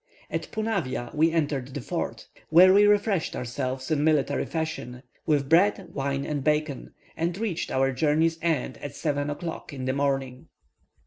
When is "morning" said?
9.93-10.47